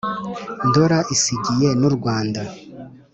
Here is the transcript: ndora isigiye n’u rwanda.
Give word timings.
ndora 0.67 0.97
isigiye 1.15 1.69
n’u 1.79 1.91
rwanda. 1.95 2.41